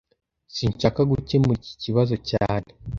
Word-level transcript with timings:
Sinshaka 0.55 1.01
gukemura 1.11 1.57
iki 1.61 1.75
kibazo 1.83 2.15
cyane 2.29 2.69